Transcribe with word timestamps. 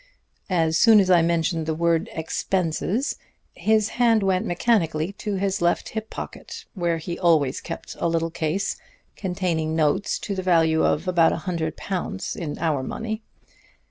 As 0.49 0.79
soon 0.79 0.99
as 0.99 1.11
I 1.11 1.21
mentioned 1.21 1.67
the 1.67 1.75
word 1.75 2.09
'expenses' 2.13 3.17
his 3.53 3.89
hand 3.89 4.23
went 4.23 4.47
mechanically 4.47 5.13
to 5.19 5.35
his 5.35 5.61
left 5.61 5.89
hip 5.89 6.09
pocket, 6.09 6.65
where 6.73 6.97
he 6.97 7.19
always 7.19 7.61
kept 7.61 7.95
a 7.99 8.09
little 8.09 8.31
case 8.31 8.77
containing 9.15 9.75
notes 9.75 10.17
to 10.17 10.33
the 10.33 10.41
value 10.41 10.83
of 10.83 11.07
about 11.07 11.33
a 11.33 11.37
hundred 11.45 11.77
pounds 11.77 12.35
in 12.35 12.57
our 12.57 12.81
money. 12.81 13.21